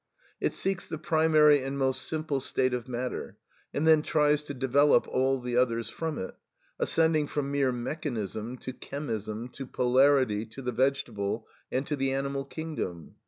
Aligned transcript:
It 0.39 0.55
seeks 0.55 0.87
the 0.87 0.97
primary 0.97 1.61
and 1.61 1.77
most 1.77 2.01
simple 2.01 2.39
state 2.39 2.73
of 2.73 2.87
matter, 2.87 3.37
and 3.71 3.85
then 3.85 4.01
tries 4.01 4.41
to 4.45 4.53
develop 4.55 5.07
all 5.07 5.39
the 5.39 5.55
others 5.55 5.89
from 5.89 6.17
it; 6.17 6.33
ascending 6.79 7.27
from 7.27 7.51
mere 7.51 7.71
mechanism, 7.71 8.57
to 8.65 8.73
chemism, 8.73 9.49
to 9.53 9.67
polarity, 9.67 10.47
to 10.47 10.63
the 10.63 10.71
vegetable 10.71 11.45
and 11.71 11.85
to 11.85 11.95
the 11.95 12.13
animal 12.13 12.45
kingdom. 12.45 13.17